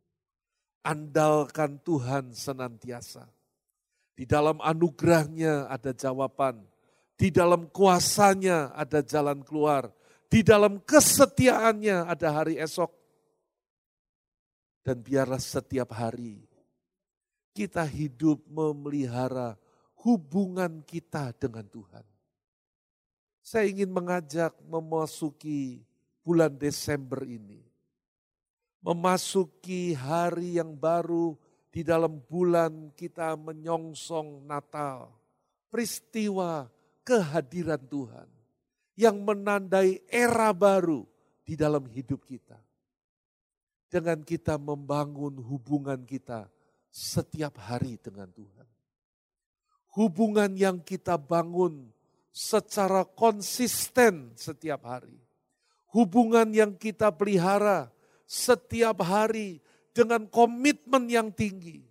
Andalkan 0.84 1.80
Tuhan 1.84 2.32
senantiasa 2.32 3.28
di 4.20 4.28
dalam 4.28 4.60
anugerahnya 4.60 5.72
ada 5.72 5.96
jawaban. 5.96 6.60
Di 7.16 7.32
dalam 7.32 7.72
kuasanya 7.72 8.76
ada 8.76 9.00
jalan 9.00 9.40
keluar. 9.48 9.96
Di 10.28 10.44
dalam 10.44 10.84
kesetiaannya 10.84 12.04
ada 12.04 12.28
hari 12.36 12.60
esok. 12.60 12.92
Dan 14.84 15.00
biarlah 15.00 15.40
setiap 15.40 15.96
hari 15.96 16.44
kita 17.56 17.88
hidup 17.88 18.44
memelihara 18.52 19.56
hubungan 20.04 20.84
kita 20.84 21.32
dengan 21.40 21.64
Tuhan. 21.64 22.04
Saya 23.40 23.72
ingin 23.72 23.88
mengajak 23.88 24.52
memasuki 24.68 25.80
bulan 26.28 26.60
Desember 26.60 27.24
ini. 27.24 27.69
Memasuki 28.80 29.92
hari 29.92 30.56
yang 30.56 30.76
baru 30.80 31.36
di 31.70 31.84
dalam 31.84 32.24
bulan 32.24 32.96
kita 32.96 33.36
menyongsong 33.36 34.48
Natal, 34.48 35.12
peristiwa 35.68 36.72
kehadiran 37.04 37.82
Tuhan 37.84 38.30
yang 39.00 39.20
menandai 39.24 40.04
era 40.08 40.56
baru 40.56 41.04
di 41.44 41.60
dalam 41.60 41.88
hidup 41.88 42.24
kita. 42.24 42.58
Dengan 43.90 44.22
kita 44.22 44.62
membangun 44.62 45.42
hubungan 45.42 46.06
kita 46.06 46.46
setiap 46.94 47.58
hari 47.58 47.98
dengan 47.98 48.30
Tuhan. 48.30 48.68
Hubungan 49.98 50.54
yang 50.54 50.78
kita 50.86 51.18
bangun 51.18 51.90
secara 52.30 53.02
konsisten 53.02 54.38
setiap 54.38 54.86
hari. 54.86 55.18
Hubungan 55.90 56.54
yang 56.54 56.78
kita 56.78 57.10
pelihara 57.10 57.90
setiap 58.30 59.02
hari 59.02 59.58
dengan 59.90 60.30
komitmen 60.30 61.10
yang 61.10 61.34
tinggi 61.34 61.82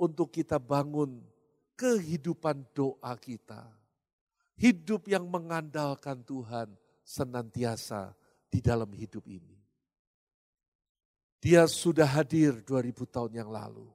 untuk 0.00 0.32
kita 0.32 0.56
bangun 0.56 1.20
kehidupan 1.76 2.64
doa 2.72 3.12
kita. 3.20 3.68
Hidup 4.56 5.04
yang 5.08 5.28
mengandalkan 5.28 6.24
Tuhan 6.24 6.72
senantiasa 7.04 8.16
di 8.48 8.64
dalam 8.64 8.88
hidup 8.92 9.24
ini. 9.28 9.56
Dia 11.40 11.64
sudah 11.64 12.04
hadir 12.04 12.60
2000 12.64 13.08
tahun 13.08 13.32
yang 13.32 13.48
lalu. 13.48 13.88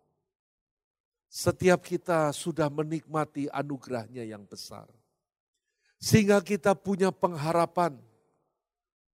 Setiap 1.29 1.85
kita 1.85 2.33
sudah 2.33 2.65
menikmati 2.73 3.45
anugerahnya 3.53 4.25
yang 4.25 4.41
besar. 4.49 4.89
Sehingga 6.01 6.41
kita 6.41 6.73
punya 6.73 7.13
pengharapan. 7.13 7.97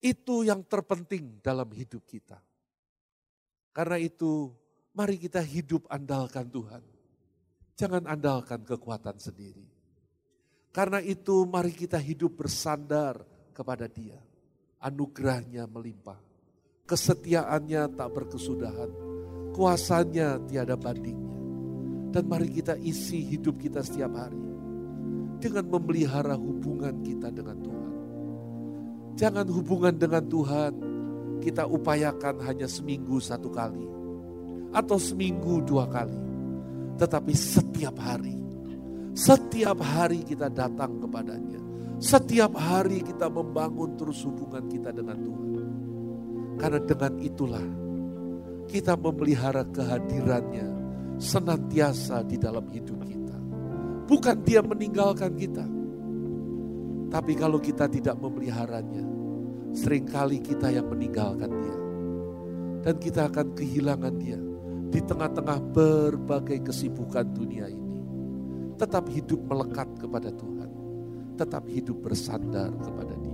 Itu 0.02 0.42
yang 0.42 0.66
terpenting 0.66 1.38
dalam 1.46 1.70
hidup 1.70 2.02
kita. 2.10 2.42
Karena 3.70 4.02
itu 4.02 4.50
mari 4.98 5.22
kita 5.22 5.40
hidup 5.40 5.86
andalkan 5.88 6.50
Tuhan. 6.50 6.84
Jangan 7.78 8.10
andalkan 8.10 8.66
kekuatan 8.66 9.22
sendiri. 9.22 9.64
Karena 10.74 11.04
itu 11.04 11.46
mari 11.46 11.70
kita 11.70 12.02
hidup 12.02 12.34
bersandar 12.42 13.22
kepada 13.54 13.86
dia. 13.86 14.18
Anugerahnya 14.82 15.70
melimpah. 15.70 16.18
Kesetiaannya 16.90 17.94
tak 17.94 18.10
berkesudahan. 18.10 18.92
Kuasanya 19.54 20.42
tiada 20.50 20.74
bandingnya. 20.74 21.38
Dan 22.12 22.28
mari 22.28 22.50
kita 22.52 22.76
isi 22.82 23.24
hidup 23.24 23.62
kita 23.62 23.86
setiap 23.86 24.12
hari. 24.18 24.42
Dengan 25.38 25.70
memelihara 25.70 26.36
hubungan 26.36 27.00
kita 27.06 27.30
dengan 27.30 27.58
Tuhan. 27.62 27.81
Jangan 29.16 29.48
hubungan 29.52 29.96
dengan 29.96 30.24
Tuhan 30.26 30.74
kita 31.42 31.66
upayakan 31.66 32.38
hanya 32.46 32.70
seminggu 32.70 33.18
satu 33.18 33.50
kali. 33.50 33.86
Atau 34.72 35.02
seminggu 35.02 35.60
dua 35.66 35.90
kali. 35.90 36.16
Tetapi 36.96 37.34
setiap 37.34 37.98
hari. 37.98 38.38
Setiap 39.12 39.82
hari 39.84 40.24
kita 40.24 40.48
datang 40.48 41.02
kepadanya. 41.02 41.60
Setiap 42.02 42.56
hari 42.56 43.04
kita 43.04 43.28
membangun 43.28 43.98
terus 44.00 44.24
hubungan 44.24 44.66
kita 44.70 44.94
dengan 44.96 45.18
Tuhan. 45.20 45.52
Karena 46.58 46.80
dengan 46.82 47.14
itulah 47.20 47.68
kita 48.70 48.96
memelihara 48.96 49.68
kehadirannya 49.68 50.68
senantiasa 51.20 52.24
di 52.24 52.40
dalam 52.40 52.66
hidup 52.72 53.02
kita. 53.04 53.38
Bukan 54.08 54.38
dia 54.46 54.64
meninggalkan 54.64 55.36
kita. 55.36 55.81
Tapi 57.12 57.36
kalau 57.36 57.60
kita 57.60 57.92
tidak 57.92 58.16
memeliharanya, 58.16 59.22
Seringkali 59.72 60.44
kita 60.44 60.68
yang 60.68 60.92
meninggalkan 60.92 61.48
dia. 61.64 61.78
Dan 62.84 62.96
kita 63.00 63.32
akan 63.32 63.56
kehilangan 63.56 64.16
dia 64.20 64.40
di 64.92 65.00
tengah-tengah 65.00 65.64
berbagai 65.72 66.68
kesibukan 66.68 67.24
dunia 67.32 67.72
ini. 67.72 67.96
Tetap 68.76 69.08
hidup 69.08 69.40
melekat 69.48 69.88
kepada 69.96 70.28
Tuhan. 70.34 70.70
Tetap 71.40 71.64
hidup 71.72 72.04
bersandar 72.04 72.68
kepada 72.84 73.16
dia. 73.16 73.31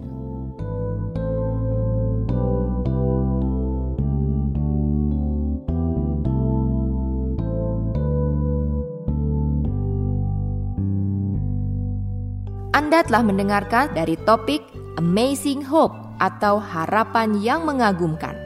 Anda 12.78 13.02
telah 13.02 13.26
mendengarkan 13.26 13.98
dari 13.98 14.14
topik 14.22 14.62
Amazing 15.02 15.66
Hope 15.66 15.98
atau 16.22 16.62
harapan 16.62 17.34
yang 17.42 17.66
mengagumkan. 17.66 18.38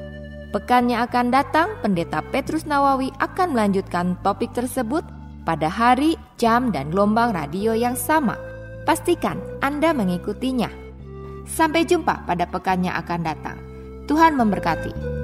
Pekan 0.55 0.87
yang 0.87 1.03
akan 1.03 1.35
datang, 1.35 1.75
Pendeta 1.83 2.23
Petrus 2.31 2.63
Nawawi 2.63 3.11
akan 3.19 3.51
melanjutkan 3.51 4.15
topik 4.23 4.55
tersebut 4.55 5.03
pada 5.43 5.67
hari, 5.67 6.15
jam, 6.39 6.71
dan 6.71 6.95
gelombang 6.95 7.35
radio 7.35 7.75
yang 7.75 7.99
sama. 7.99 8.39
Pastikan 8.87 9.35
Anda 9.59 9.91
mengikutinya. 9.91 10.71
Sampai 11.43 11.83
jumpa 11.83 12.23
pada 12.23 12.47
pekan 12.47 12.87
yang 12.87 12.95
akan 13.03 13.27
datang. 13.27 13.59
Tuhan 14.07 14.39
memberkati. 14.39 15.20